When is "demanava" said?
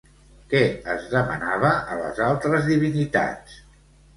1.11-1.73